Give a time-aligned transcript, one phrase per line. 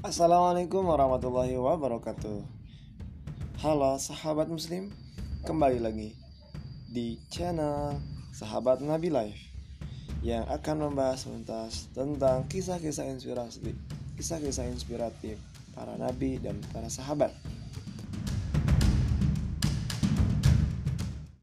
[0.00, 2.40] Assalamualaikum warahmatullahi wabarakatuh.
[3.60, 4.88] Halo sahabat muslim.
[5.44, 6.16] Kembali lagi
[6.88, 8.00] di channel
[8.32, 9.52] Sahabat Nabi Life
[10.24, 13.76] Yang akan membahas tuntas tentang kisah-kisah inspirasi
[14.16, 15.36] Kisah-kisah inspiratif
[15.76, 17.36] para nabi dan para sahabat.